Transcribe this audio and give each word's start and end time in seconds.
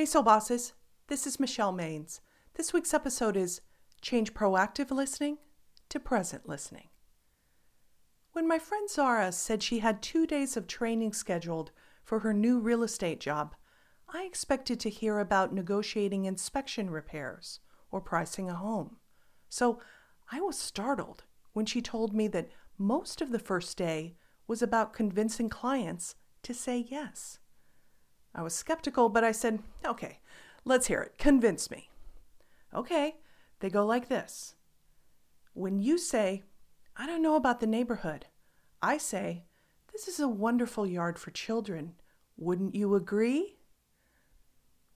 Hey, 0.00 0.06
Soul 0.06 0.22
Bosses. 0.22 0.72
This 1.08 1.26
is 1.26 1.38
Michelle 1.38 1.74
Maines. 1.74 2.20
This 2.54 2.72
week's 2.72 2.94
episode 2.94 3.36
is 3.36 3.60
Change 4.00 4.32
Proactive 4.32 4.90
Listening 4.90 5.36
to 5.90 6.00
Present 6.00 6.48
Listening. 6.48 6.88
When 8.32 8.48
my 8.48 8.58
friend 8.58 8.88
Zara 8.88 9.30
said 9.30 9.62
she 9.62 9.80
had 9.80 10.00
two 10.00 10.26
days 10.26 10.56
of 10.56 10.66
training 10.66 11.12
scheduled 11.12 11.70
for 12.02 12.20
her 12.20 12.32
new 12.32 12.60
real 12.60 12.82
estate 12.82 13.20
job, 13.20 13.54
I 14.08 14.22
expected 14.22 14.80
to 14.80 14.88
hear 14.88 15.18
about 15.18 15.52
negotiating 15.52 16.24
inspection 16.24 16.88
repairs 16.88 17.60
or 17.90 18.00
pricing 18.00 18.48
a 18.48 18.54
home. 18.54 18.96
So 19.50 19.82
I 20.32 20.40
was 20.40 20.58
startled 20.58 21.24
when 21.52 21.66
she 21.66 21.82
told 21.82 22.14
me 22.14 22.26
that 22.28 22.48
most 22.78 23.20
of 23.20 23.32
the 23.32 23.38
first 23.38 23.76
day 23.76 24.16
was 24.46 24.62
about 24.62 24.94
convincing 24.94 25.50
clients 25.50 26.14
to 26.44 26.54
say 26.54 26.86
yes. 26.88 27.38
I 28.34 28.42
was 28.42 28.54
skeptical, 28.54 29.08
but 29.08 29.24
I 29.24 29.32
said, 29.32 29.60
okay, 29.84 30.20
let's 30.64 30.86
hear 30.86 31.00
it. 31.00 31.18
Convince 31.18 31.70
me. 31.70 31.90
Okay, 32.74 33.16
they 33.60 33.68
go 33.68 33.84
like 33.84 34.08
this. 34.08 34.54
When 35.52 35.80
you 35.80 35.98
say, 35.98 36.44
I 36.96 37.06
don't 37.06 37.22
know 37.22 37.36
about 37.36 37.60
the 37.60 37.66
neighborhood, 37.66 38.26
I 38.80 38.98
say, 38.98 39.44
this 39.92 40.06
is 40.06 40.20
a 40.20 40.28
wonderful 40.28 40.86
yard 40.86 41.18
for 41.18 41.30
children. 41.32 41.94
Wouldn't 42.36 42.74
you 42.74 42.94
agree? 42.94 43.56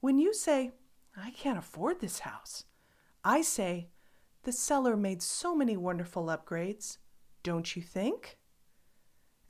When 0.00 0.18
you 0.18 0.32
say, 0.32 0.72
I 1.16 1.30
can't 1.30 1.58
afford 1.58 2.00
this 2.00 2.20
house, 2.20 2.64
I 3.24 3.42
say, 3.42 3.88
the 4.44 4.52
seller 4.52 4.96
made 4.96 5.22
so 5.22 5.54
many 5.54 5.76
wonderful 5.76 6.26
upgrades. 6.26 6.98
Don't 7.42 7.74
you 7.74 7.82
think? 7.82 8.38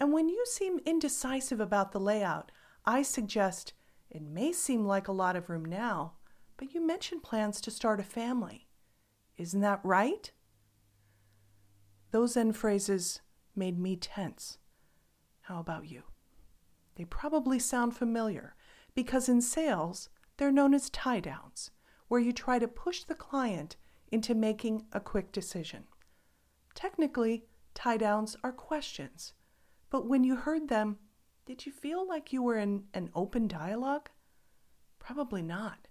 And 0.00 0.12
when 0.12 0.28
you 0.28 0.44
seem 0.46 0.80
indecisive 0.86 1.60
about 1.60 1.92
the 1.92 2.00
layout, 2.00 2.50
I 2.86 3.02
suggest 3.02 3.72
it 4.10 4.22
may 4.22 4.52
seem 4.52 4.84
like 4.84 5.08
a 5.08 5.12
lot 5.12 5.36
of 5.36 5.48
room 5.48 5.64
now, 5.64 6.14
but 6.56 6.74
you 6.74 6.86
mentioned 6.86 7.22
plans 7.22 7.60
to 7.62 7.70
start 7.70 8.00
a 8.00 8.04
family. 8.04 8.68
Isn't 9.36 9.60
that 9.60 9.80
right? 9.82 10.30
Those 12.10 12.36
end 12.36 12.56
phrases 12.56 13.22
made 13.56 13.78
me 13.78 13.96
tense. 13.96 14.58
How 15.42 15.58
about 15.58 15.88
you? 15.88 16.02
They 16.96 17.04
probably 17.04 17.58
sound 17.58 17.96
familiar 17.96 18.54
because 18.94 19.28
in 19.28 19.40
sales, 19.40 20.08
they're 20.36 20.52
known 20.52 20.74
as 20.74 20.90
tie 20.90 21.20
downs, 21.20 21.70
where 22.08 22.20
you 22.20 22.32
try 22.32 22.58
to 22.58 22.68
push 22.68 23.02
the 23.02 23.14
client 23.14 23.76
into 24.12 24.34
making 24.34 24.84
a 24.92 25.00
quick 25.00 25.32
decision. 25.32 25.84
Technically, 26.74 27.46
tie 27.74 27.96
downs 27.96 28.36
are 28.44 28.52
questions, 28.52 29.32
but 29.90 30.06
when 30.06 30.22
you 30.22 30.36
heard 30.36 30.68
them, 30.68 30.98
did 31.46 31.66
you 31.66 31.72
feel 31.72 32.06
like 32.06 32.32
you 32.32 32.42
were 32.42 32.58
in 32.58 32.84
an 32.94 33.10
open 33.14 33.46
dialogue? 33.46 34.08
Probably 34.98 35.42
not. 35.42 35.88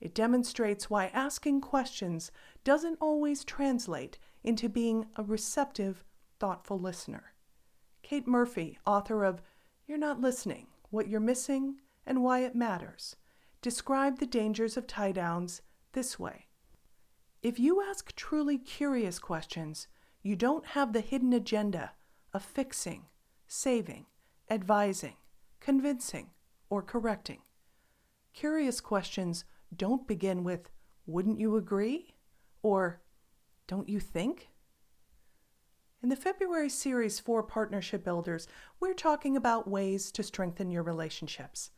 It 0.00 0.14
demonstrates 0.14 0.90
why 0.90 1.06
asking 1.06 1.60
questions 1.60 2.30
doesn't 2.64 2.98
always 3.00 3.44
translate 3.44 4.18
into 4.44 4.68
being 4.68 5.06
a 5.16 5.22
receptive, 5.22 6.04
thoughtful 6.38 6.78
listener. 6.78 7.32
Kate 8.02 8.26
Murphy, 8.26 8.78
author 8.84 9.24
of 9.24 9.40
You're 9.86 9.96
Not 9.96 10.20
Listening 10.20 10.66
What 10.90 11.08
You're 11.08 11.20
Missing 11.20 11.76
and 12.04 12.22
Why 12.22 12.40
It 12.40 12.54
Matters, 12.54 13.16
described 13.62 14.18
the 14.18 14.26
dangers 14.26 14.76
of 14.76 14.86
tie 14.86 15.12
downs 15.12 15.62
this 15.92 16.18
way 16.18 16.48
If 17.42 17.58
you 17.58 17.80
ask 17.80 18.14
truly 18.16 18.58
curious 18.58 19.18
questions, 19.18 19.86
you 20.20 20.36
don't 20.36 20.66
have 20.66 20.92
the 20.92 21.00
hidden 21.00 21.32
agenda 21.32 21.92
of 22.34 22.42
fixing, 22.42 23.06
saving, 23.46 24.06
advising, 24.52 25.16
convincing, 25.60 26.28
or 26.68 26.82
correcting. 26.82 27.38
Curious 28.34 28.82
questions 28.82 29.46
don't 29.74 30.06
begin 30.06 30.44
with, 30.44 30.68
Wouldn't 31.06 31.40
you 31.40 31.56
agree? 31.56 32.14
or 32.62 33.00
Don't 33.66 33.88
you 33.88 33.98
think? 33.98 34.50
In 36.02 36.10
the 36.10 36.16
February 36.16 36.68
series 36.68 37.18
for 37.18 37.42
Partnership 37.42 38.04
Builders, 38.04 38.46
we're 38.78 38.92
talking 38.92 39.38
about 39.38 39.70
ways 39.70 40.12
to 40.12 40.22
strengthen 40.22 40.70
your 40.70 40.82
relationships. 40.82 41.70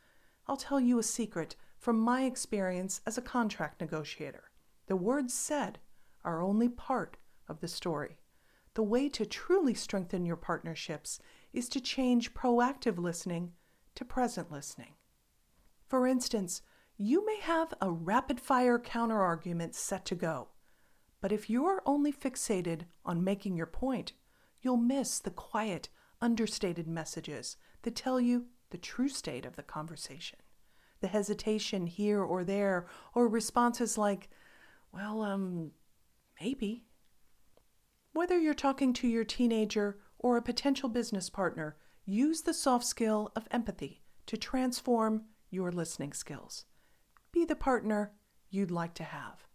I'll 0.49 0.57
tell 0.57 0.81
you 0.81 0.99
a 0.99 1.05
secret 1.05 1.55
from 1.79 2.01
my 2.01 2.25
experience 2.25 3.03
as 3.07 3.17
a 3.17 3.23
contract 3.23 3.81
negotiator. 3.81 4.51
The 4.89 4.97
words 4.97 5.33
said 5.33 5.79
are 6.25 6.43
only 6.43 6.69
part 6.69 7.19
of 7.49 7.61
the 7.61 7.69
story. 7.69 8.17
The 8.75 8.83
way 8.83 9.09
to 9.11 9.25
truly 9.25 9.75
strengthen 9.75 10.27
your 10.27 10.37
partnerships 10.37 11.21
is 11.55 11.69
to 11.71 11.81
change 11.81 12.35
proactive 12.35 12.99
listening 12.99 13.53
to 13.95 14.05
present 14.05 14.51
listening. 14.51 14.95
For 15.89 16.07
instance, 16.07 16.61
you 16.97 17.25
may 17.25 17.39
have 17.41 17.73
a 17.81 17.91
rapid 17.91 18.41
fire 18.41 18.79
counterargument 18.79 19.75
set 19.75 20.05
to 20.07 20.15
go. 20.15 20.49
But 21.21 21.33
if 21.33 21.49
you're 21.49 21.83
only 21.87 22.13
fixated 22.13 22.83
on 23.05 23.25
making 23.25 23.57
your 23.57 23.67
point, 23.67 24.13
you'll 24.61 24.77
miss 24.77 25.19
the 25.19 25.31
quiet, 25.31 25.89
understated 26.21 26.87
messages 26.87 27.57
that 27.83 27.97
tell 27.97 28.21
you 28.21 28.47
the 28.71 28.79
true 28.79 29.09
state 29.09 29.47
of 29.47 29.57
the 29.57 29.63
conversation. 29.63 30.39
The 31.01 31.09
hesitation 31.09 31.87
here 31.87 32.23
or 32.23 32.45
there, 32.45 32.87
or 33.15 33.29
responses 33.29 33.97
like, 33.97 34.29
well, 34.93 35.23
um, 35.23 35.71
maybe. 36.41 36.85
Whether 38.13 38.39
you're 38.39 38.55
talking 38.55 38.93
to 38.95 39.09
your 39.09 39.25
teenager 39.25 39.99
or 40.25 40.39
a 40.39 40.43
potential 40.43 40.89
business 40.89 41.29
partner, 41.29 41.77
use 42.07 42.41
the 42.41 42.55
soft 42.55 42.87
skill 42.87 43.31
of 43.37 43.47
empathy 43.51 44.01
to 44.25 44.39
transform 44.39 45.23
your 45.51 45.71
listening 45.71 46.15
skills. 46.15 46.65
Be 47.31 47.45
the 47.45 47.55
partner 47.55 48.11
you'd 48.49 48.71
like 48.71 48.95
to 48.95 49.05
have 49.05 49.47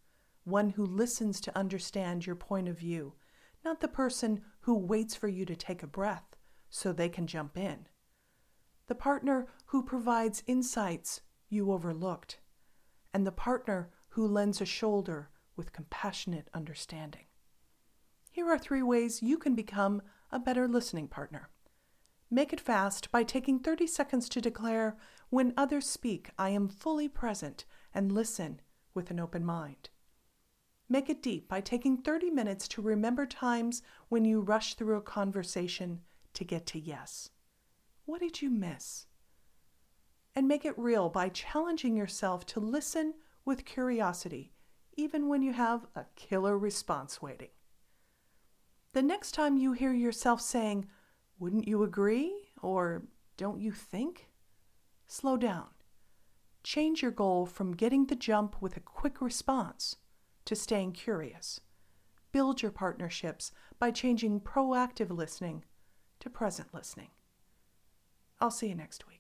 one 0.44 0.70
who 0.70 0.86
listens 0.86 1.42
to 1.42 1.58
understand 1.58 2.28
your 2.28 2.36
point 2.36 2.68
of 2.68 2.78
view, 2.78 3.14
not 3.66 3.82
the 3.82 3.88
person 3.88 4.42
who 4.62 4.76
waits 4.76 5.16
for 5.16 5.28
you 5.28 5.44
to 5.44 5.56
take 5.56 5.82
a 5.82 5.88
breath 5.88 6.36
so 6.70 6.92
they 6.92 7.10
can 7.10 7.26
jump 7.26 7.58
in. 7.58 7.88
The 8.88 8.96
partner 8.96 9.48
who 9.66 9.82
provides 9.82 10.44
insights 10.46 11.22
you 11.50 11.72
overlooked, 11.72 12.38
and 13.12 13.26
the 13.26 13.32
partner 13.32 13.90
who 14.10 14.28
lends 14.28 14.62
a 14.62 14.66
shoulder 14.66 15.30
with 15.56 15.74
compassionate 15.74 16.48
understanding. 16.54 17.26
Here 18.32 18.48
are 18.48 18.60
three 18.60 18.84
ways 18.84 19.24
you 19.24 19.40
can 19.40 19.56
become 19.56 20.04
a 20.32 20.40
better 20.40 20.68
listening 20.68 21.08
partner. 21.08 21.50
Make 22.32 22.54
it 22.54 22.62
fast 22.62 23.12
by 23.12 23.24
taking 23.24 23.60
30 23.60 23.88
seconds 23.88 24.30
to 24.30 24.42
declare, 24.42 24.98
When 25.30 25.54
others 25.58 25.90
speak, 25.90 26.30
I 26.38 26.50
am 26.50 26.68
fully 26.68 27.08
present 27.08 27.66
and 27.94 28.12
listen 28.12 28.62
with 28.94 29.10
an 29.10 29.20
open 29.20 29.44
mind. 29.44 29.90
Make 30.88 31.10
it 31.10 31.22
deep 31.22 31.48
by 31.48 31.62
taking 31.62 31.98
30 31.98 32.32
minutes 32.32 32.68
to 32.70 32.82
remember 32.82 33.26
times 33.26 33.82
when 34.10 34.26
you 34.26 34.42
rushed 34.42 34.78
through 34.78 34.98
a 34.98 35.02
conversation 35.02 36.02
to 36.34 36.44
get 36.44 36.66
to 36.68 36.80
yes. 36.80 37.30
What 38.06 38.22
did 38.22 38.42
you 38.42 38.50
miss? 38.50 39.06
And 40.36 40.48
make 40.48 40.66
it 40.66 40.78
real 40.78 41.10
by 41.10 41.30
challenging 41.30 41.96
yourself 41.96 42.46
to 42.48 42.60
listen 42.60 43.14
with 43.46 43.66
curiosity, 43.66 44.54
even 44.94 45.28
when 45.28 45.42
you 45.42 45.54
have 45.54 45.86
a 45.96 46.06
killer 46.16 46.58
response 46.58 47.22
waiting. 47.22 47.50
The 48.94 49.02
next 49.04 49.34
time 49.34 49.58
you 49.58 49.74
hear 49.74 49.94
yourself 49.94 50.42
saying, 50.42 50.88
Wouldn't 51.38 51.68
you 51.68 51.84
agree? 51.84 52.50
or 52.62 53.04
Don't 53.38 53.62
you 53.62 53.72
think? 53.72 54.30
Slow 55.08 55.38
down. 55.38 55.68
Change 56.64 57.02
your 57.02 57.12
goal 57.12 57.46
from 57.46 57.76
getting 57.76 58.08
the 58.08 58.16
jump 58.16 58.62
with 58.62 58.76
a 58.76 58.82
quick 58.82 59.22
response 59.22 59.96
to 60.46 60.56
staying 60.56 60.94
curious. 60.94 61.62
Build 62.32 62.62
your 62.62 62.72
partnerships 62.72 63.52
by 63.80 63.92
changing 63.92 64.42
proactive 64.42 65.10
listening 65.10 65.66
to 66.20 66.30
present 66.30 66.74
listening. 66.74 67.10
I'll 68.40 68.52
see 68.52 68.68
you 68.68 68.76
next 68.76 69.08
week. 69.08 69.19